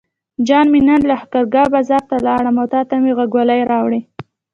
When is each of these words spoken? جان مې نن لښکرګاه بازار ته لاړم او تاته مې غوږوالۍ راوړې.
جان 0.47 0.65
مې 0.71 0.79
نن 0.87 1.01
لښکرګاه 1.09 1.71
بازار 1.73 2.03
ته 2.09 2.15
لاړم 2.27 2.55
او 2.61 2.67
تاته 2.73 2.95
مې 3.03 3.11
غوږوالۍ 3.17 3.61
راوړې. 3.71 4.01